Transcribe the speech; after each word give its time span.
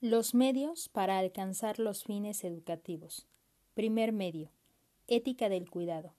Los 0.00 0.32
medios 0.32 0.88
para 0.88 1.18
alcanzar 1.18 1.80
los 1.80 2.04
fines 2.04 2.44
educativos. 2.44 3.26
Primer 3.74 4.12
medio. 4.12 4.52
Ética 5.08 5.48
del 5.48 5.68
cuidado. 5.68 6.14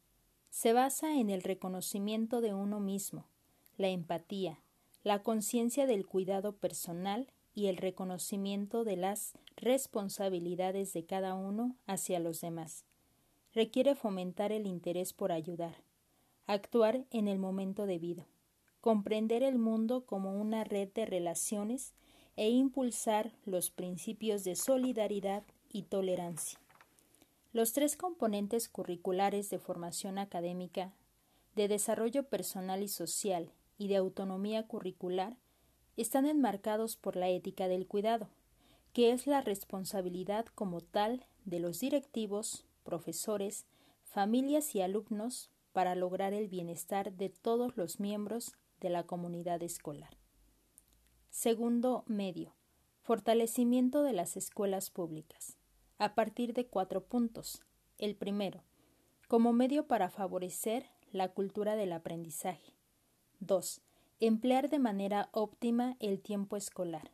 Se 0.50 0.74
basa 0.74 1.18
en 1.18 1.30
el 1.30 1.42
reconocimiento 1.44 2.42
de 2.42 2.54
uno 2.54 2.82
mismo, 2.82 3.28
la 3.78 3.88
empatía, 3.88 4.60
la 5.04 5.24
conciencia 5.24 5.88
del 5.88 6.06
cuidado 6.06 6.58
personal 6.58 7.32
y 7.56 7.68
el 7.68 7.78
reconocimiento 7.78 8.84
de 8.84 8.98
las 8.98 9.32
responsabilidades 9.56 10.92
de 10.92 11.06
cada 11.06 11.34
uno 11.34 11.78
hacia 11.88 12.20
los 12.20 12.42
demás. 12.42 12.84
Requiere 13.54 13.96
fomentar 13.96 14.52
el 14.52 14.68
interés 14.68 15.14
por 15.14 15.32
ayudar, 15.32 15.76
actuar 16.48 17.06
en 17.12 17.30
el 17.30 17.40
momento 17.40 17.86
debido, 17.86 18.26
comprender 18.82 19.42
el 19.42 19.58
mundo 19.58 20.06
como 20.06 20.38
una 20.38 20.66
red 20.66 20.90
de 20.90 21.06
relaciones 21.06 21.94
e 22.40 22.52
impulsar 22.52 23.34
los 23.46 23.70
principios 23.70 24.46
de 24.46 24.56
solidaridad 24.56 25.44
y 25.74 25.84
tolerancia. 25.84 26.58
Los 27.52 27.74
tres 27.74 27.98
componentes 27.98 28.70
curriculares 28.70 29.50
de 29.50 29.60
formación 29.60 30.18
académica, 30.18 30.94
de 31.58 31.68
desarrollo 31.68 32.24
personal 32.24 32.82
y 32.82 32.88
social 32.88 33.52
y 33.78 33.90
de 33.90 33.98
autonomía 33.98 34.66
curricular 34.68 35.36
están 35.98 36.26
enmarcados 36.26 36.96
por 36.96 37.18
la 37.18 37.28
ética 37.28 37.68
del 37.68 37.86
cuidado, 37.88 38.30
que 38.94 39.12
es 39.12 39.28
la 39.28 39.42
responsabilidad 39.42 40.46
como 40.56 40.80
tal 40.80 41.26
de 41.44 41.60
los 41.60 41.82
directivos, 41.82 42.64
profesores, 42.86 43.66
familias 44.06 44.76
y 44.76 44.82
alumnos 44.82 45.50
para 45.74 45.94
lograr 45.94 46.34
el 46.34 46.48
bienestar 46.48 47.12
de 47.12 47.28
todos 47.28 47.76
los 47.76 48.00
miembros 48.00 48.56
de 48.80 48.92
la 48.92 49.04
comunidad 49.04 49.62
escolar. 49.62 50.19
Segundo 51.32 52.04
medio. 52.08 52.56
Fortalecimiento 53.04 54.02
de 54.02 54.14
las 54.14 54.36
escuelas 54.36 54.90
públicas. 54.90 55.58
A 56.00 56.16
partir 56.16 56.54
de 56.54 56.66
cuatro 56.66 57.06
puntos. 57.06 57.62
El 57.98 58.16
primero. 58.16 58.64
Como 59.28 59.54
medio 59.54 59.88
para 59.88 60.10
favorecer 60.10 60.90
la 61.12 61.30
cultura 61.30 61.76
del 61.76 61.94
aprendizaje. 61.94 62.74
2. 63.42 63.82
Emplear 64.20 64.70
de 64.70 64.80
manera 64.80 65.30
óptima 65.32 65.96
el 66.00 66.20
tiempo 66.20 66.58
escolar. 66.58 67.12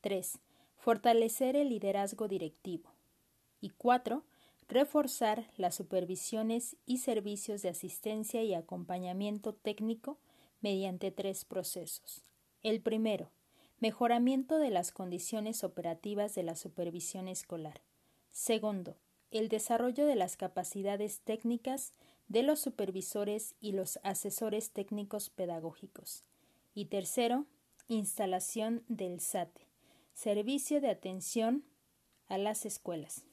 3. 0.00 0.40
Fortalecer 0.76 1.56
el 1.56 1.68
liderazgo 1.68 2.26
directivo. 2.26 2.90
Y 3.60 3.70
4. 3.70 4.24
Reforzar 4.68 5.48
las 5.56 5.76
supervisiones 5.76 6.76
y 6.86 6.98
servicios 6.98 7.62
de 7.62 7.70
asistencia 7.70 8.42
y 8.42 8.52
acompañamiento 8.52 9.54
técnico 9.54 10.18
mediante 10.60 11.12
tres 11.12 11.44
procesos. 11.44 12.24
El 12.62 12.80
primero, 12.80 13.30
Mejoramiento 13.80 14.58
de 14.58 14.70
las 14.70 14.90
condiciones 14.90 15.62
operativas 15.62 16.34
de 16.34 16.42
la 16.42 16.56
supervisión 16.56 17.28
escolar. 17.28 17.80
Segundo, 18.32 18.96
el 19.30 19.48
desarrollo 19.48 20.04
de 20.04 20.16
las 20.16 20.36
capacidades 20.36 21.20
técnicas 21.20 21.92
de 22.26 22.42
los 22.42 22.58
supervisores 22.58 23.54
y 23.60 23.72
los 23.72 24.00
asesores 24.02 24.72
técnicos 24.72 25.30
pedagógicos. 25.30 26.24
Y 26.74 26.86
tercero, 26.86 27.46
instalación 27.86 28.82
del 28.88 29.20
SATE, 29.20 29.68
Servicio 30.12 30.80
de 30.80 30.90
Atención 30.90 31.64
a 32.26 32.36
las 32.36 32.66
Escuelas. 32.66 33.24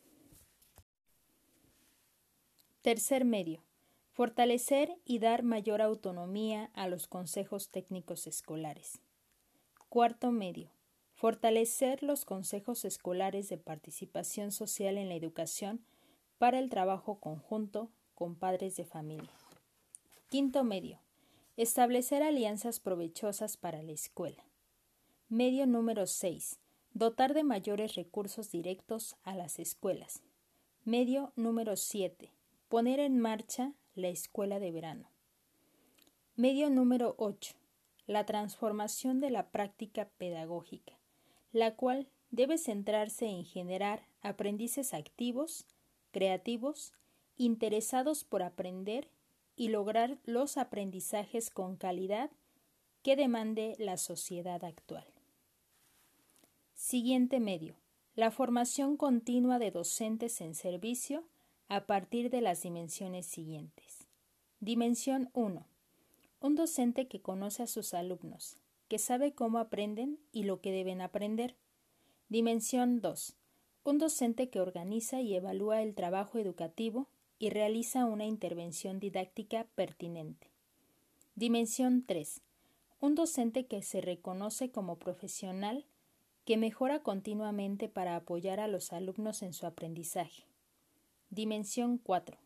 Tercer 2.83 3.25
medio. 3.25 3.63
Fortalecer 4.11 4.95
y 5.05 5.17
dar 5.17 5.41
mayor 5.41 5.81
autonomía 5.81 6.69
a 6.75 6.87
los 6.87 7.07
consejos 7.07 7.69
técnicos 7.69 8.27
escolares. 8.27 9.01
Cuarto 9.95 10.29
medio. 10.29 10.71
Fortalecer 11.13 12.03
los 12.03 12.25
consejos 12.25 12.83
escolares 12.83 13.47
de 13.47 13.57
participación 13.57 14.51
social 14.51 14.97
en 14.97 15.07
la 15.07 15.15
educación 15.15 15.85
para 16.37 16.59
el 16.59 16.69
trabajo 16.69 17.21
conjunto 17.21 17.89
con 18.13 18.35
padres 18.35 18.75
de 18.75 18.83
familia. 18.83 19.31
Quinto 20.27 20.65
medio. 20.65 20.99
Establecer 21.55 22.23
alianzas 22.23 22.81
provechosas 22.81 23.55
para 23.55 23.81
la 23.83 23.93
escuela. 23.93 24.43
Medio 25.29 25.65
número 25.65 26.07
6. 26.07 26.59
Dotar 26.93 27.33
de 27.33 27.45
mayores 27.45 27.95
recursos 27.95 28.51
directos 28.51 29.15
a 29.23 29.33
las 29.33 29.59
escuelas. 29.59 30.21
Medio 30.83 31.31
número 31.37 31.77
7. 31.77 32.33
Poner 32.67 32.99
en 32.99 33.17
marcha 33.17 33.71
la 33.93 34.09
escuela 34.09 34.59
de 34.59 34.73
verano. 34.73 35.09
Medio 36.35 36.69
número 36.69 37.15
8 37.17 37.55
la 38.07 38.25
transformación 38.25 39.19
de 39.19 39.29
la 39.29 39.49
práctica 39.49 40.09
pedagógica, 40.17 40.93
la 41.51 41.75
cual 41.75 42.07
debe 42.29 42.57
centrarse 42.57 43.27
en 43.27 43.45
generar 43.45 44.07
aprendices 44.21 44.93
activos, 44.93 45.65
creativos, 46.11 46.93
interesados 47.37 48.23
por 48.23 48.43
aprender 48.43 49.09
y 49.55 49.69
lograr 49.69 50.17
los 50.25 50.57
aprendizajes 50.57 51.49
con 51.49 51.77
calidad 51.77 52.29
que 53.01 53.15
demande 53.15 53.75
la 53.79 53.97
sociedad 53.97 54.63
actual. 54.63 55.05
Siguiente 56.73 57.39
medio. 57.39 57.75
La 58.15 58.31
formación 58.31 58.97
continua 58.97 59.59
de 59.59 59.71
docentes 59.71 60.39
en 60.41 60.55
servicio 60.55 61.25
a 61.67 61.85
partir 61.85 62.29
de 62.29 62.41
las 62.41 62.61
dimensiones 62.61 63.25
siguientes. 63.25 64.07
Dimensión 64.59 65.29
1 65.33 65.65
un 66.45 66.53
docente 66.53 67.07
que 67.07 67.21
conoce 67.21 67.63
a 67.63 67.67
sus 67.67 67.95
alumnos, 67.95 68.59
que 68.87 68.99
sabe 68.99 69.33
cómo 69.33 69.57
aprenden 69.57 70.19
y 70.31 70.43
lo 70.43 70.61
que 70.61 70.71
deben 70.71 71.01
aprender. 71.01 71.55
Dimensión 72.29 73.01
2. 73.01 73.35
Un 73.83 73.97
docente 73.97 74.51
que 74.51 74.61
organiza 74.61 75.21
y 75.21 75.33
evalúa 75.33 75.81
el 75.81 75.95
trabajo 75.95 76.37
educativo 76.37 77.07
y 77.39 77.49
realiza 77.49 78.05
una 78.05 78.25
intervención 78.25 78.99
didáctica 78.99 79.65
pertinente. 79.73 80.51
Dimensión 81.33 82.05
3. 82.05 82.41
Un 82.99 83.15
docente 83.15 83.65
que 83.65 83.81
se 83.81 84.01
reconoce 84.01 84.69
como 84.69 84.99
profesional 84.99 85.87
que 86.45 86.57
mejora 86.57 87.01
continuamente 87.01 87.89
para 87.89 88.15
apoyar 88.15 88.59
a 88.59 88.67
los 88.67 88.93
alumnos 88.93 89.41
en 89.41 89.51
su 89.51 89.65
aprendizaje. 89.65 90.43
Dimensión 91.31 91.97
4 91.97 92.44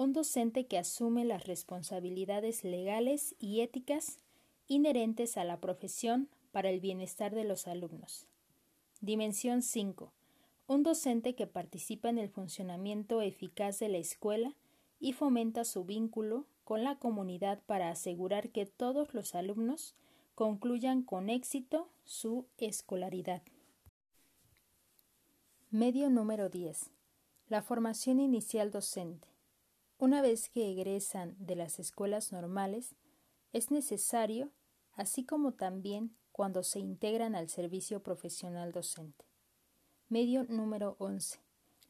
un 0.00 0.14
docente 0.14 0.64
que 0.64 0.78
asume 0.78 1.26
las 1.26 1.46
responsabilidades 1.46 2.64
legales 2.64 3.34
y 3.38 3.60
éticas 3.60 4.18
inherentes 4.66 5.36
a 5.36 5.44
la 5.44 5.60
profesión 5.60 6.30
para 6.52 6.70
el 6.70 6.80
bienestar 6.80 7.34
de 7.34 7.44
los 7.44 7.68
alumnos. 7.68 8.26
Dimensión 9.02 9.60
5. 9.60 10.10
Un 10.68 10.82
docente 10.84 11.34
que 11.34 11.46
participa 11.46 12.08
en 12.08 12.16
el 12.16 12.30
funcionamiento 12.30 13.20
eficaz 13.20 13.78
de 13.78 13.90
la 13.90 13.98
escuela 13.98 14.54
y 15.00 15.12
fomenta 15.12 15.66
su 15.66 15.84
vínculo 15.84 16.46
con 16.64 16.82
la 16.82 16.98
comunidad 16.98 17.60
para 17.66 17.90
asegurar 17.90 18.48
que 18.48 18.64
todos 18.64 19.12
los 19.12 19.34
alumnos 19.34 19.94
concluyan 20.34 21.02
con 21.02 21.28
éxito 21.28 21.90
su 22.06 22.46
escolaridad. 22.56 23.42
Medio 25.70 26.08
número 26.08 26.48
10. 26.48 26.88
La 27.48 27.60
formación 27.60 28.18
inicial 28.18 28.70
docente. 28.70 29.29
Una 30.00 30.22
vez 30.22 30.48
que 30.48 30.70
egresan 30.70 31.36
de 31.38 31.56
las 31.56 31.78
escuelas 31.78 32.32
normales, 32.32 32.94
es 33.52 33.70
necesario, 33.70 34.50
así 34.94 35.26
como 35.26 35.52
también 35.52 36.16
cuando 36.32 36.62
se 36.62 36.78
integran 36.78 37.34
al 37.34 37.50
servicio 37.50 38.02
profesional 38.02 38.72
docente. 38.72 39.26
Medio 40.08 40.44
número 40.44 40.96
11. 41.00 41.40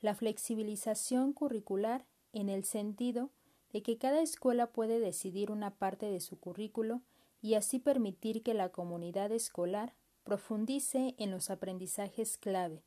La 0.01 0.17
flexibilización 0.17 1.33
curricular 1.33 2.05
en 2.33 2.49
el 2.49 2.65
sentido 2.65 3.31
de 3.73 3.81
que 3.85 3.97
cada 3.97 4.21
escuela 4.23 4.73
puede 4.73 4.99
decidir 4.99 5.53
una 5.53 5.77
parte 5.77 6.11
de 6.11 6.19
su 6.19 6.37
currículo 6.37 7.03
y 7.41 7.55
así 7.55 7.79
permitir 7.79 8.43
que 8.43 8.55
la 8.55 8.71
comunidad 8.71 9.31
escolar 9.31 9.95
profundice 10.25 11.15
en 11.17 11.31
los 11.31 11.49
aprendizajes 11.49 12.39
clave 12.39 12.83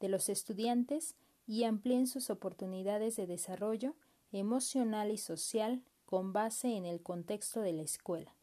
de 0.00 0.08
los 0.08 0.30
estudiantes 0.30 1.14
y 1.46 1.64
amplíen 1.64 2.06
sus 2.06 2.30
oportunidades 2.30 3.16
de 3.16 3.26
desarrollo 3.26 3.96
emocional 4.32 5.10
y 5.10 5.18
social 5.18 5.82
con 6.06 6.32
base 6.32 6.76
en 6.76 6.84
el 6.84 7.00
contexto 7.02 7.60
de 7.60 7.72
la 7.72 7.82
escuela. 7.82 8.34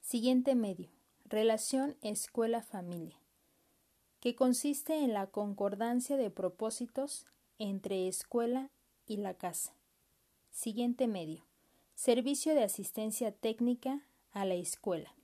Siguiente 0.00 0.54
medio. 0.54 0.90
Relación 1.24 1.96
escuela-familia, 2.02 3.16
que 4.18 4.34
consiste 4.34 5.04
en 5.04 5.12
la 5.12 5.28
concordancia 5.28 6.16
de 6.16 6.30
propósitos 6.30 7.26
entre 7.58 8.08
escuela 8.08 8.70
y 9.06 9.18
la 9.18 9.34
casa. 9.34 9.72
Siguiente 10.50 11.06
medio. 11.06 11.44
Servicio 11.94 12.54
de 12.54 12.64
asistencia 12.64 13.30
técnica 13.30 14.04
a 14.32 14.44
la 14.44 14.54
escuela, 14.54 15.14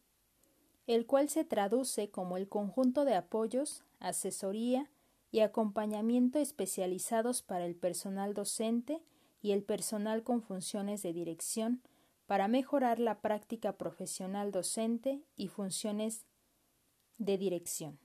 el 0.87 1.07
cual 1.07 1.29
se 1.29 1.45
traduce 1.45 2.11
como 2.11 2.37
el 2.37 2.49
conjunto 2.49 3.05
de 3.05 3.17
apoyos, 3.17 3.83
asesoría 3.99 4.89
y 5.33 5.41
acompañamiento 5.41 6.39
especializados 6.39 7.43
para 7.43 7.67
el 7.67 7.75
personal 7.75 8.35
docente 8.35 9.03
y 9.47 9.53
el 9.53 9.63
personal 9.63 10.25
con 10.25 10.43
funciones 10.43 11.05
de 11.05 11.13
dirección 11.13 11.81
para 12.27 12.49
mejorar 12.49 12.99
la 12.99 13.21
práctica 13.21 13.79
profesional 13.79 14.51
docente 14.51 15.23
y 15.37 15.47
funciones 15.47 16.27
de 17.19 17.39
dirección. 17.39 18.01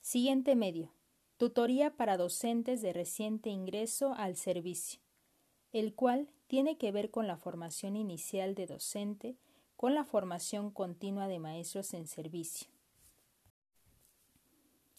Siguiente 0.00 0.56
medio. 0.56 0.92
Tutoría 1.36 1.96
para 1.96 2.16
docentes 2.16 2.82
de 2.82 2.92
reciente 2.92 3.50
ingreso 3.50 4.14
al 4.14 4.34
servicio, 4.34 4.98
el 5.72 5.94
cual 5.94 6.28
tiene 6.48 6.76
que 6.76 6.90
ver 6.90 7.12
con 7.12 7.28
la 7.28 7.36
formación 7.36 7.94
inicial 7.94 8.56
de 8.56 8.66
docente, 8.66 9.36
con 9.76 9.94
la 9.94 10.04
formación 10.04 10.72
continua 10.72 11.28
de 11.28 11.38
maestros 11.38 11.94
en 11.94 12.08
servicio. 12.08 12.66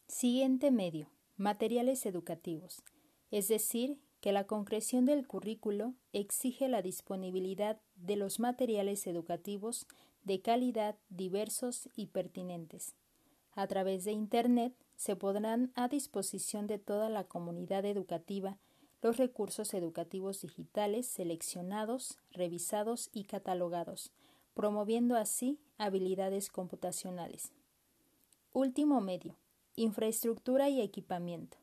Siguiente 0.07 0.71
medio. 0.71 1.11
Materiales 1.35 2.05
educativos, 2.05 2.81
es 3.29 3.49
decir, 3.49 3.99
que 4.27 4.33
la 4.33 4.45
concreción 4.45 5.05
del 5.05 5.25
currículo 5.25 5.93
exige 6.11 6.67
la 6.67 6.81
disponibilidad 6.81 7.79
de 7.95 8.17
los 8.17 8.41
materiales 8.41 9.07
educativos 9.07 9.87
de 10.25 10.41
calidad, 10.41 10.97
diversos 11.07 11.87
y 11.95 12.07
pertinentes. 12.07 12.93
A 13.53 13.67
través 13.67 14.03
de 14.03 14.11
Internet 14.11 14.73
se 14.97 15.15
podrán 15.15 15.71
a 15.75 15.87
disposición 15.87 16.67
de 16.67 16.77
toda 16.77 17.07
la 17.07 17.23
comunidad 17.23 17.85
educativa 17.85 18.57
los 19.01 19.15
recursos 19.15 19.73
educativos 19.73 20.41
digitales 20.41 21.07
seleccionados, 21.07 22.17
revisados 22.31 23.09
y 23.13 23.23
catalogados, 23.23 24.11
promoviendo 24.53 25.15
así 25.15 25.57
habilidades 25.77 26.49
computacionales. 26.49 27.53
Último 28.51 28.99
medio. 28.99 29.37
Infraestructura 29.77 30.67
y 30.67 30.81
equipamiento, 30.81 31.55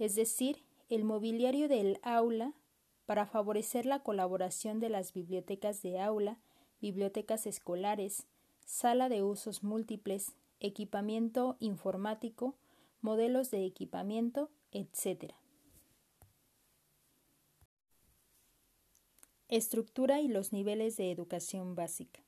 es 0.00 0.16
decir, 0.16 0.64
el 0.90 1.04
mobiliario 1.04 1.68
del 1.68 2.00
aula 2.02 2.52
para 3.06 3.24
favorecer 3.24 3.86
la 3.86 4.02
colaboración 4.02 4.80
de 4.80 4.88
las 4.88 5.12
bibliotecas 5.12 5.82
de 5.82 6.00
aula, 6.00 6.38
bibliotecas 6.80 7.46
escolares, 7.46 8.26
sala 8.66 9.08
de 9.08 9.22
usos 9.22 9.62
múltiples, 9.62 10.34
equipamiento 10.58 11.56
informático, 11.60 12.56
modelos 13.00 13.52
de 13.52 13.64
equipamiento, 13.64 14.50
etc. 14.72 15.32
Estructura 19.48 20.20
y 20.20 20.26
los 20.26 20.52
niveles 20.52 20.96
de 20.96 21.12
educación 21.12 21.76
básica. 21.76 22.20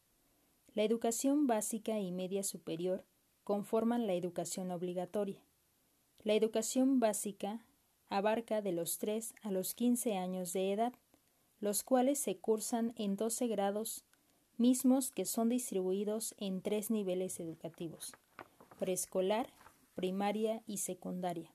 La 0.74 0.84
educación 0.84 1.48
básica 1.48 1.98
y 1.98 2.12
media 2.12 2.44
superior 2.44 3.04
conforman 3.42 4.06
la 4.06 4.14
educación 4.14 4.70
obligatoria. 4.70 5.42
La 6.22 6.34
educación 6.34 7.00
básica 7.00 7.64
abarca 8.16 8.62
de 8.62 8.72
los 8.72 8.98
3 8.98 9.34
a 9.42 9.50
los 9.50 9.74
15 9.74 10.16
años 10.16 10.52
de 10.52 10.72
edad, 10.72 10.92
los 11.60 11.82
cuales 11.82 12.18
se 12.18 12.36
cursan 12.36 12.92
en 12.96 13.16
12 13.16 13.46
grados 13.46 14.04
mismos 14.58 15.10
que 15.10 15.24
son 15.24 15.48
distribuidos 15.48 16.34
en 16.38 16.62
tres 16.62 16.90
niveles 16.90 17.40
educativos 17.40 18.12
preescolar, 18.78 19.46
primaria 19.94 20.64
y 20.66 20.78
secundaria. 20.78 21.54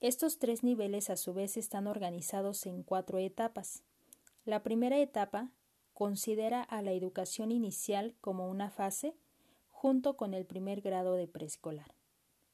Estos 0.00 0.38
tres 0.38 0.62
niveles 0.62 1.08
a 1.08 1.16
su 1.16 1.32
vez 1.32 1.56
están 1.56 1.86
organizados 1.86 2.66
en 2.66 2.82
cuatro 2.82 3.18
etapas. 3.18 3.82
La 4.44 4.62
primera 4.62 4.98
etapa 4.98 5.48
considera 5.94 6.62
a 6.62 6.82
la 6.82 6.92
educación 6.92 7.50
inicial 7.50 8.14
como 8.20 8.50
una 8.50 8.68
fase 8.68 9.16
junto 9.70 10.18
con 10.18 10.34
el 10.34 10.44
primer 10.44 10.82
grado 10.82 11.14
de 11.14 11.26
preescolar. 11.26 11.94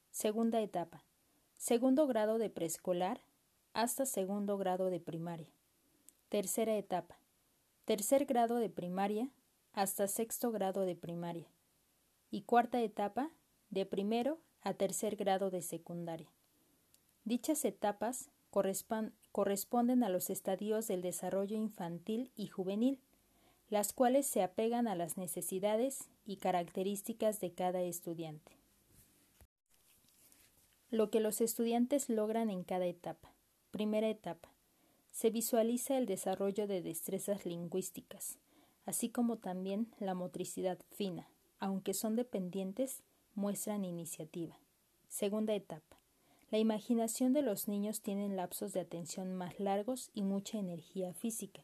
Segunda 0.09 0.61
etapa. 0.61 1.03
Segundo 1.61 2.07
grado 2.07 2.39
de 2.39 2.49
preescolar 2.49 3.21
hasta 3.73 4.07
segundo 4.07 4.57
grado 4.57 4.89
de 4.89 4.99
primaria. 4.99 5.45
Tercera 6.27 6.75
etapa. 6.75 7.19
Tercer 7.85 8.25
grado 8.25 8.55
de 8.55 8.71
primaria 8.71 9.29
hasta 9.71 10.07
sexto 10.07 10.51
grado 10.51 10.85
de 10.85 10.95
primaria. 10.95 11.45
Y 12.31 12.41
cuarta 12.41 12.81
etapa, 12.81 13.29
de 13.69 13.85
primero 13.85 14.39
a 14.63 14.73
tercer 14.73 15.15
grado 15.15 15.51
de 15.51 15.61
secundaria. 15.61 16.31
Dichas 17.25 17.63
etapas 17.63 18.31
corresponden 18.49 20.03
a 20.03 20.09
los 20.09 20.31
estadios 20.31 20.87
del 20.87 21.03
desarrollo 21.03 21.57
infantil 21.57 22.31
y 22.35 22.47
juvenil, 22.47 22.99
las 23.69 23.93
cuales 23.93 24.25
se 24.25 24.41
apegan 24.41 24.87
a 24.87 24.95
las 24.95 25.15
necesidades 25.15 26.09
y 26.25 26.37
características 26.37 27.39
de 27.39 27.53
cada 27.53 27.83
estudiante. 27.83 28.60
Lo 30.91 31.09
que 31.09 31.21
los 31.21 31.39
estudiantes 31.39 32.09
logran 32.09 32.49
en 32.49 32.65
cada 32.65 32.85
etapa. 32.85 33.33
Primera 33.71 34.09
etapa. 34.09 34.49
Se 35.09 35.29
visualiza 35.29 35.97
el 35.97 36.05
desarrollo 36.05 36.67
de 36.67 36.81
destrezas 36.81 37.45
lingüísticas, 37.45 38.39
así 38.85 39.07
como 39.07 39.37
también 39.37 39.87
la 39.99 40.15
motricidad 40.15 40.77
fina, 40.89 41.29
aunque 41.59 41.93
son 41.93 42.17
dependientes, 42.17 43.03
muestran 43.35 43.85
iniciativa. 43.85 44.59
Segunda 45.07 45.53
etapa. 45.53 45.97
La 46.49 46.57
imaginación 46.57 47.31
de 47.31 47.41
los 47.41 47.69
niños 47.69 48.01
tiene 48.01 48.27
lapsos 48.27 48.73
de 48.73 48.81
atención 48.81 49.33
más 49.33 49.61
largos 49.61 50.11
y 50.13 50.23
mucha 50.23 50.59
energía 50.59 51.13
física. 51.13 51.63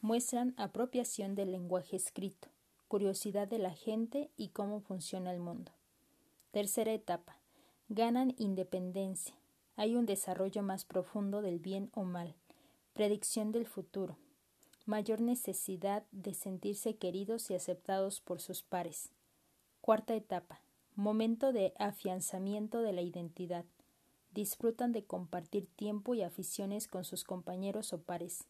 Muestran 0.00 0.54
apropiación 0.56 1.36
del 1.36 1.52
lenguaje 1.52 1.94
escrito, 1.94 2.48
curiosidad 2.88 3.46
de 3.46 3.58
la 3.58 3.72
gente 3.72 4.32
y 4.36 4.48
cómo 4.48 4.80
funciona 4.80 5.30
el 5.30 5.38
mundo. 5.38 5.70
Tercera 6.50 6.92
etapa. 6.92 7.38
Ganan 7.88 8.34
independencia. 8.36 9.36
Hay 9.76 9.94
un 9.94 10.06
desarrollo 10.06 10.60
más 10.64 10.84
profundo 10.84 11.40
del 11.40 11.60
bien 11.60 11.88
o 11.94 12.02
mal, 12.02 12.34
predicción 12.94 13.52
del 13.52 13.64
futuro, 13.64 14.18
mayor 14.86 15.20
necesidad 15.20 16.02
de 16.10 16.34
sentirse 16.34 16.96
queridos 16.96 17.48
y 17.48 17.54
aceptados 17.54 18.20
por 18.20 18.40
sus 18.40 18.64
pares. 18.64 19.12
Cuarta 19.80 20.16
etapa. 20.16 20.60
Momento 20.96 21.52
de 21.52 21.74
afianzamiento 21.78 22.82
de 22.82 22.92
la 22.92 23.02
identidad 23.02 23.64
disfrutan 24.32 24.90
de 24.90 25.04
compartir 25.04 25.68
tiempo 25.76 26.16
y 26.16 26.22
aficiones 26.22 26.88
con 26.88 27.04
sus 27.04 27.22
compañeros 27.22 27.92
o 27.92 28.02
pares, 28.02 28.48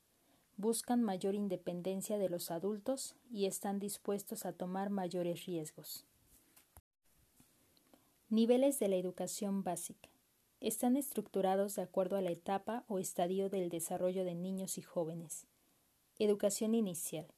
buscan 0.56 1.02
mayor 1.02 1.34
independencia 1.34 2.16
de 2.16 2.30
los 2.30 2.50
adultos 2.50 3.14
y 3.30 3.44
están 3.44 3.80
dispuestos 3.80 4.46
a 4.46 4.54
tomar 4.54 4.88
mayores 4.88 5.44
riesgos. 5.44 6.06
Niveles 8.28 8.80
de 8.80 8.88
la 8.88 8.96
educación 8.96 9.62
básica. 9.62 10.08
Están 10.58 10.96
estructurados 10.96 11.76
de 11.76 11.82
acuerdo 11.82 12.16
a 12.16 12.20
la 12.20 12.32
etapa 12.32 12.82
o 12.88 12.98
estadio 12.98 13.48
del 13.48 13.68
desarrollo 13.68 14.24
de 14.24 14.34
niños 14.34 14.78
y 14.78 14.82
jóvenes. 14.82 15.46
Educación 16.18 16.74
inicial. 16.74 17.28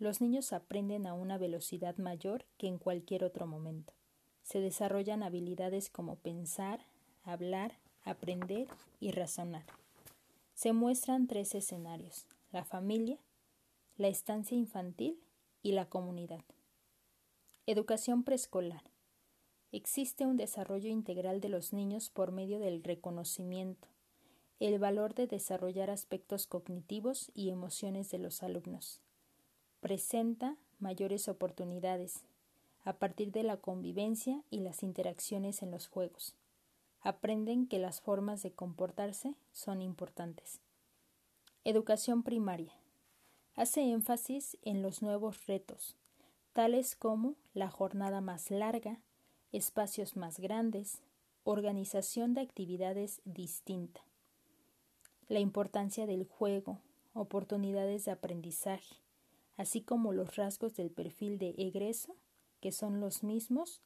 Los 0.00 0.20
niños 0.20 0.52
aprenden 0.52 1.06
a 1.06 1.14
una 1.14 1.38
velocidad 1.38 1.98
mayor 1.98 2.46
que 2.58 2.66
en 2.66 2.78
cualquier 2.78 3.22
otro 3.22 3.46
momento. 3.46 3.92
Se 4.42 4.58
desarrollan 4.58 5.22
habilidades 5.22 5.88
como 5.88 6.16
pensar, 6.16 6.80
hablar, 7.22 7.78
aprender 8.02 8.66
y 8.98 9.12
razonar. 9.12 9.66
Se 10.54 10.72
muestran 10.72 11.28
tres 11.28 11.54
escenarios, 11.54 12.26
la 12.50 12.64
familia, 12.64 13.18
la 13.96 14.08
estancia 14.08 14.58
infantil 14.58 15.16
y 15.62 15.72
la 15.72 15.88
comunidad. 15.88 16.42
Educación 17.66 18.24
preescolar. 18.24 18.93
Existe 19.76 20.24
un 20.24 20.36
desarrollo 20.36 20.88
integral 20.88 21.40
de 21.40 21.48
los 21.48 21.72
niños 21.72 22.08
por 22.08 22.30
medio 22.30 22.60
del 22.60 22.84
reconocimiento, 22.84 23.88
el 24.60 24.78
valor 24.78 25.14
de 25.14 25.26
desarrollar 25.26 25.90
aspectos 25.90 26.46
cognitivos 26.46 27.32
y 27.34 27.50
emociones 27.50 28.08
de 28.12 28.18
los 28.18 28.44
alumnos. 28.44 29.00
Presenta 29.80 30.56
mayores 30.78 31.26
oportunidades 31.26 32.22
a 32.84 32.92
partir 32.92 33.32
de 33.32 33.42
la 33.42 33.56
convivencia 33.56 34.44
y 34.48 34.60
las 34.60 34.84
interacciones 34.84 35.60
en 35.60 35.72
los 35.72 35.88
juegos 35.88 36.36
aprenden 37.00 37.66
que 37.66 37.80
las 37.80 38.00
formas 38.00 38.44
de 38.44 38.52
comportarse 38.52 39.34
son 39.52 39.82
importantes. 39.82 40.60
Educación 41.64 42.22
primaria. 42.22 42.72
Hace 43.56 43.90
énfasis 43.90 44.56
en 44.62 44.82
los 44.82 45.02
nuevos 45.02 45.48
retos, 45.48 45.96
tales 46.52 46.94
como 46.94 47.34
la 47.54 47.70
jornada 47.70 48.20
más 48.20 48.52
larga, 48.52 49.00
espacios 49.56 50.16
más 50.16 50.40
grandes, 50.40 51.00
organización 51.44 52.34
de 52.34 52.40
actividades 52.40 53.20
distinta, 53.24 54.00
la 55.28 55.38
importancia 55.38 56.06
del 56.06 56.24
juego, 56.24 56.80
oportunidades 57.12 58.04
de 58.04 58.10
aprendizaje, 58.10 58.96
así 59.56 59.80
como 59.80 60.12
los 60.12 60.36
rasgos 60.36 60.74
del 60.74 60.90
perfil 60.90 61.38
de 61.38 61.54
egreso, 61.56 62.16
que 62.60 62.72
son 62.72 63.00
los 63.00 63.22
mismos 63.22 63.80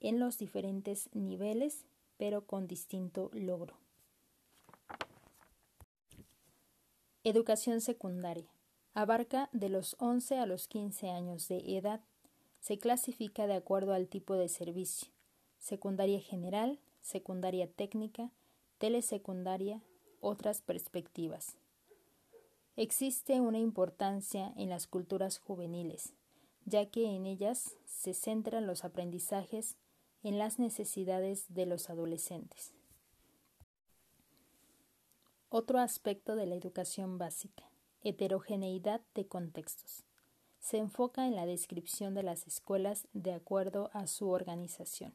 en 0.00 0.18
los 0.18 0.38
diferentes 0.38 1.08
niveles 1.14 1.84
pero 2.16 2.46
con 2.46 2.66
distinto 2.66 3.30
logro. 3.32 3.76
Educación 7.22 7.80
secundaria. 7.80 8.48
Abarca 8.92 9.48
de 9.52 9.68
los 9.68 9.96
11 9.98 10.38
a 10.38 10.46
los 10.46 10.68
15 10.68 11.10
años 11.10 11.48
de 11.48 11.76
edad. 11.76 12.00
Se 12.64 12.78
clasifica 12.78 13.46
de 13.46 13.52
acuerdo 13.52 13.92
al 13.92 14.08
tipo 14.08 14.36
de 14.36 14.48
servicio. 14.48 15.08
Secundaria 15.58 16.18
general, 16.18 16.80
secundaria 17.02 17.70
técnica, 17.70 18.30
telesecundaria, 18.78 19.82
otras 20.22 20.62
perspectivas. 20.62 21.58
Existe 22.76 23.42
una 23.42 23.58
importancia 23.58 24.54
en 24.56 24.70
las 24.70 24.86
culturas 24.86 25.36
juveniles, 25.36 26.14
ya 26.64 26.86
que 26.86 27.04
en 27.04 27.26
ellas 27.26 27.76
se 27.84 28.14
centran 28.14 28.66
los 28.66 28.82
aprendizajes 28.82 29.76
en 30.22 30.38
las 30.38 30.58
necesidades 30.58 31.44
de 31.50 31.66
los 31.66 31.90
adolescentes. 31.90 32.72
Otro 35.50 35.80
aspecto 35.80 36.34
de 36.34 36.46
la 36.46 36.54
educación 36.54 37.18
básica, 37.18 37.64
heterogeneidad 38.02 39.02
de 39.14 39.26
contextos. 39.26 40.06
Se 40.64 40.78
enfoca 40.78 41.26
en 41.26 41.36
la 41.36 41.44
descripción 41.44 42.14
de 42.14 42.22
las 42.22 42.46
escuelas 42.46 43.06
de 43.12 43.34
acuerdo 43.34 43.90
a 43.92 44.06
su 44.06 44.30
organización 44.30 45.12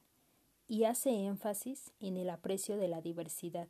y 0.68 0.84
hace 0.84 1.10
énfasis 1.10 1.90
en 1.98 2.16
el 2.16 2.30
aprecio 2.30 2.76
de 2.76 2.86
la 2.86 3.00
diversidad, 3.00 3.66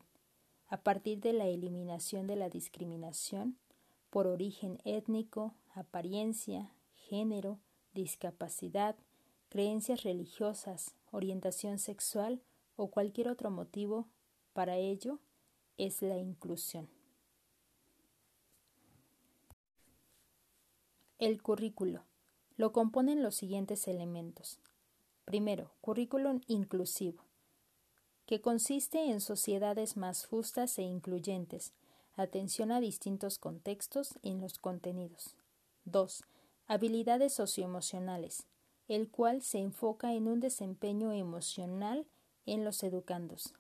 a 0.69 0.83
partir 0.83 1.21
de 1.21 1.33
la 1.33 1.47
eliminación 1.47 2.27
de 2.27 2.37
la 2.37 2.51
discriminación 2.51 3.57
por 4.11 4.27
origen 4.27 4.79
étnico, 4.85 5.55
apariencia, 5.75 6.71
género, 7.09 7.59
discapacidad, 7.95 8.95
creencias 9.49 10.03
religiosas, 10.03 10.95
orientación 11.11 11.79
sexual 11.79 12.43
o 12.77 12.89
cualquier 12.89 13.29
otro 13.29 13.51
motivo. 13.51 14.07
Para 14.53 14.77
ello, 14.77 15.19
es 15.79 16.03
la 16.03 16.19
inclusión. 16.19 17.00
El 21.21 21.43
currículo. 21.43 22.03
Lo 22.57 22.73
componen 22.73 23.23
los 23.23 23.37
siguientes 23.37 23.87
elementos. 23.87 24.59
Primero, 25.27 25.71
currículum 25.83 26.41
inclusivo, 26.47 27.23
que 28.27 28.41
consiste 28.41 29.11
en 29.11 29.21
sociedades 29.21 29.99
más 29.99 30.25
justas 30.25 30.79
e 30.79 30.83
incluyentes, 30.83 31.75
atención 32.17 32.73
a 32.73 32.81
distintos 32.81 33.39
contextos 33.39 34.19
en 34.23 34.41
los 34.41 34.59
contenidos. 34.59 35.37
2. 35.85 36.25
Habilidades 36.67 37.35
socioemocionales, 37.35 38.47
el 38.89 39.11
cual 39.11 39.43
se 39.43 39.59
enfoca 39.59 40.15
en 40.15 40.27
un 40.27 40.41
desempeño 40.41 41.13
emocional 41.13 42.07
en 42.47 42.65
los 42.65 42.83
educandos. 42.83 43.55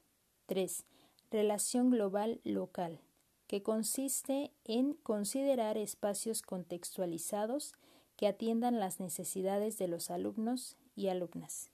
3 0.47 0.85
relación 1.31 1.91
global 1.91 2.41
local, 2.43 2.99
que 3.51 3.65
consiste 3.65 4.53
en 4.65 4.93
considerar 4.93 5.77
espacios 5.77 6.41
contextualizados 6.41 7.73
que 8.15 8.29
atiendan 8.29 8.79
las 8.79 9.01
necesidades 9.01 9.77
de 9.77 9.89
los 9.89 10.13
alumnos 10.13 10.77
y 10.95 11.09
alumnas. 11.09 11.69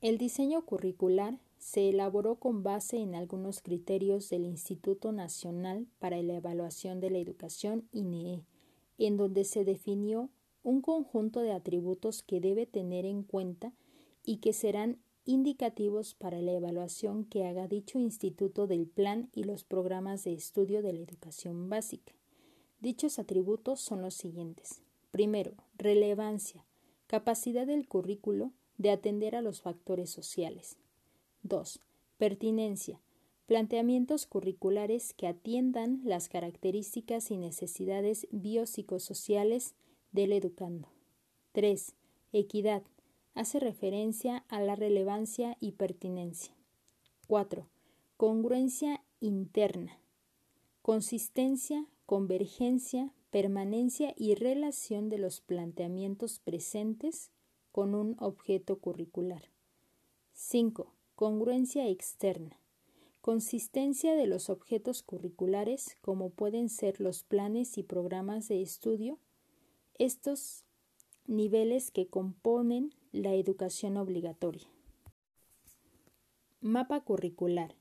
El 0.00 0.16
diseño 0.16 0.64
curricular 0.64 1.40
se 1.58 1.88
elaboró 1.88 2.36
con 2.36 2.62
base 2.62 2.98
en 2.98 3.16
algunos 3.16 3.62
criterios 3.62 4.30
del 4.30 4.44
Instituto 4.44 5.10
Nacional 5.10 5.88
para 5.98 6.22
la 6.22 6.34
Evaluación 6.34 7.00
de 7.00 7.10
la 7.10 7.18
Educación 7.18 7.88
INEE, 7.90 8.44
en 8.96 9.16
donde 9.16 9.42
se 9.42 9.64
definió 9.64 10.30
un 10.62 10.82
conjunto 10.82 11.40
de 11.40 11.50
atributos 11.50 12.22
que 12.22 12.40
debe 12.40 12.66
tener 12.66 13.06
en 13.06 13.24
cuenta 13.24 13.72
y 14.24 14.36
que 14.36 14.52
serán 14.52 15.01
indicativos 15.24 16.14
para 16.14 16.40
la 16.40 16.52
evaluación 16.52 17.24
que 17.24 17.44
haga 17.46 17.68
dicho 17.68 17.98
instituto 17.98 18.66
del 18.66 18.86
plan 18.86 19.28
y 19.32 19.44
los 19.44 19.64
programas 19.64 20.24
de 20.24 20.32
estudio 20.32 20.82
de 20.82 20.92
la 20.92 21.00
educación 21.00 21.68
básica. 21.68 22.12
Dichos 22.80 23.18
atributos 23.18 23.80
son 23.80 24.02
los 24.02 24.14
siguientes. 24.14 24.82
Primero, 25.12 25.54
relevancia, 25.76 26.64
capacidad 27.06 27.66
del 27.66 27.86
currículo 27.86 28.52
de 28.78 28.90
atender 28.90 29.36
a 29.36 29.42
los 29.42 29.60
factores 29.60 30.10
sociales. 30.10 30.76
2. 31.44 31.80
Pertinencia, 32.18 33.00
planteamientos 33.46 34.26
curriculares 34.26 35.12
que 35.12 35.26
atiendan 35.26 36.00
las 36.04 36.28
características 36.28 37.30
y 37.30 37.36
necesidades 37.36 38.26
biopsicosociales 38.30 39.74
del 40.10 40.32
educando. 40.32 40.88
3. 41.52 41.94
Equidad, 42.32 42.82
hace 43.34 43.60
referencia 43.60 44.44
a 44.48 44.60
la 44.60 44.76
relevancia 44.76 45.56
y 45.60 45.72
pertinencia. 45.72 46.54
4. 47.28 47.66
Congruencia 48.16 49.02
interna. 49.20 49.98
Consistencia, 50.82 51.86
convergencia, 52.06 53.12
permanencia 53.30 54.12
y 54.16 54.34
relación 54.34 55.08
de 55.08 55.18
los 55.18 55.40
planteamientos 55.40 56.38
presentes 56.38 57.30
con 57.72 57.94
un 57.94 58.16
objeto 58.18 58.78
curricular. 58.78 59.48
5. 60.34 60.92
Congruencia 61.14 61.88
externa. 61.88 62.58
Consistencia 63.22 64.16
de 64.16 64.26
los 64.26 64.50
objetos 64.50 65.02
curriculares 65.02 65.96
como 66.00 66.30
pueden 66.30 66.68
ser 66.68 67.00
los 67.00 67.22
planes 67.22 67.78
y 67.78 67.84
programas 67.84 68.48
de 68.48 68.60
estudio. 68.60 69.18
Estos 69.98 70.64
niveles 71.26 71.90
que 71.90 72.06
componen 72.06 72.94
la 73.12 73.34
educación 73.34 73.96
obligatoria. 73.96 74.66
Mapa 76.60 77.00
curricular. 77.00 77.74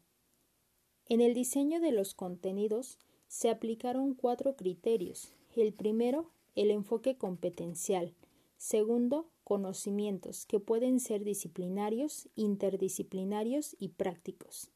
En 1.08 1.22
el 1.22 1.34
diseño 1.34 1.80
de 1.80 1.92
los 1.92 2.14
contenidos 2.14 2.98
se 3.28 3.50
aplicaron 3.50 4.14
cuatro 4.14 4.56
criterios. 4.56 5.34
El 5.56 5.74
primero, 5.74 6.32
el 6.56 6.72
enfoque 6.72 7.18
competencial. 7.18 8.14
Segundo, 8.58 9.30
conocimientos, 9.44 10.46
que 10.46 10.60
pueden 10.60 11.00
ser 11.00 11.24
disciplinarios, 11.24 12.30
interdisciplinarios 12.36 13.76
y 13.80 13.90
prácticos. 13.90 14.72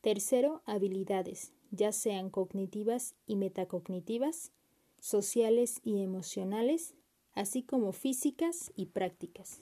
Tercero, 0.00 0.62
habilidades, 0.66 1.52
ya 1.70 1.92
sean 1.92 2.30
cognitivas 2.30 3.14
y 3.26 3.36
metacognitivas, 3.36 4.52
sociales 4.98 5.80
y 5.82 6.02
emocionales, 6.02 6.94
así 7.34 7.62
como 7.62 7.92
físicas 7.92 8.72
y 8.76 8.86
prácticas. 8.86 9.60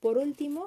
Por 0.00 0.18
último, 0.18 0.66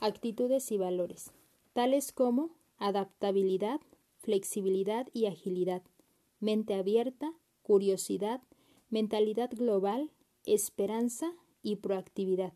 actitudes 0.00 0.72
y 0.72 0.78
valores, 0.78 1.32
tales 1.72 2.12
como 2.12 2.50
adaptabilidad, 2.78 3.80
flexibilidad 4.18 5.08
y 5.12 5.26
agilidad, 5.26 5.82
mente 6.40 6.74
abierta, 6.74 7.32
curiosidad, 7.62 8.42
mentalidad 8.90 9.50
global, 9.50 10.10
esperanza 10.44 11.32
y 11.62 11.76
proactividad. 11.76 12.52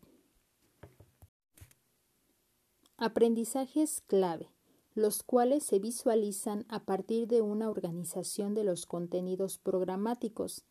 Aprendizajes 2.97 4.01
clave, 4.01 4.49
los 4.93 5.21
cuales 5.23 5.63
se 5.63 5.79
visualizan 5.79 6.65
a 6.67 6.83
partir 6.83 7.27
de 7.27 7.41
una 7.41 7.69
organización 7.69 8.55
de 8.55 8.63
los 8.63 8.85
contenidos 8.85 9.59
programáticos, 9.59 10.65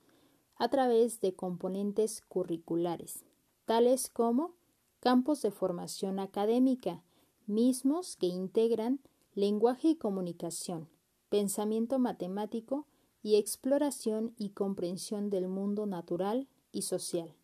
a 0.57 0.69
través 0.69 1.21
de 1.21 1.35
componentes 1.35 2.23
curriculares, 2.23 3.25
tales 3.65 4.09
como 4.09 4.55
campos 5.01 5.43
de 5.43 5.51
formación 5.51 6.19
académica, 6.19 7.03
mismos 7.47 8.17
que 8.17 8.27
integran 8.27 9.01
lenguaje 9.35 9.89
y 9.89 9.97
comunicación, 9.97 10.89
pensamiento 11.29 11.99
matemático 11.99 12.87
y 13.23 13.37
exploración 13.37 14.35
y 14.39 14.51
comprensión 14.51 15.31
del 15.31 15.49
mundo 15.49 15.87
natural 15.87 16.49
y 16.73 16.83
social. 16.83 17.35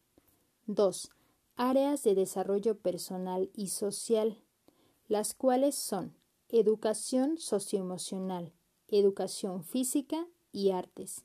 2. 0.66 1.10
Áreas 1.56 2.02
de 2.02 2.14
desarrollo 2.14 2.78
personal 2.78 3.50
y 3.54 3.68
social, 3.68 4.38
las 5.08 5.34
cuales 5.34 5.74
son 5.74 6.14
educación 6.48 7.36
socioemocional, 7.36 8.52
educación 8.88 9.64
física 9.64 10.26
y 10.52 10.70
artes. 10.70 11.24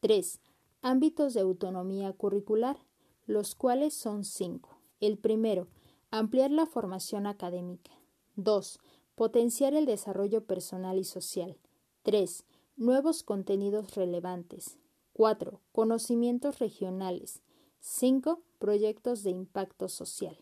3 0.00 0.40
ámbitos 0.82 1.34
de 1.34 1.40
autonomía 1.40 2.12
curricular, 2.12 2.78
los 3.26 3.54
cuales 3.54 3.94
son 3.94 4.24
cinco. 4.24 4.78
El 5.00 5.18
primero, 5.18 5.68
ampliar 6.10 6.50
la 6.50 6.66
formación 6.66 7.26
académica. 7.26 7.92
2. 8.36 8.78
Potenciar 9.14 9.74
el 9.74 9.86
desarrollo 9.86 10.44
personal 10.44 10.98
y 10.98 11.04
social. 11.04 11.58
3. 12.02 12.44
Nuevos 12.76 13.22
contenidos 13.22 13.94
relevantes. 13.94 14.78
4. 15.12 15.60
Conocimientos 15.72 16.58
regionales. 16.58 17.42
5. 17.80 18.42
Proyectos 18.58 19.22
de 19.22 19.30
impacto 19.30 19.88
social. 19.88 20.36